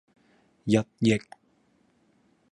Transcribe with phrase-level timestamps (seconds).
[0.65, 1.21] 一億